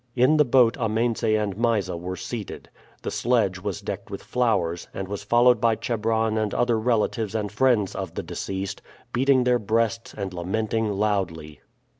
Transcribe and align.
In 0.15 0.37
the 0.37 0.45
boat 0.45 0.75
Amense 0.79 1.21
and 1.21 1.55
Mysa 1.55 1.95
were 1.95 2.15
seated. 2.15 2.71
The 3.03 3.11
sledge 3.11 3.59
was 3.59 3.81
decked 3.81 4.09
with 4.09 4.23
flowers, 4.23 4.87
and 4.95 5.07
was 5.07 5.21
followed 5.21 5.61
by 5.61 5.75
Chebron 5.75 6.39
and 6.39 6.55
other 6.55 6.79
relatives 6.79 7.35
and 7.35 7.51
friends 7.51 7.93
of 7.93 8.15
the 8.15 8.23
deceased, 8.23 8.81
beating 9.13 9.43
their 9.43 9.59
breasts 9.59 10.15
and 10.17 10.33
lamenting 10.33 10.91
loudly. 10.91 11.61